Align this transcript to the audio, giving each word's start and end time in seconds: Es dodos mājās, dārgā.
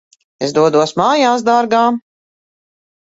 Es 0.45 0.53
dodos 0.57 0.93
mājās, 1.01 1.43
dārgā. 1.49 1.83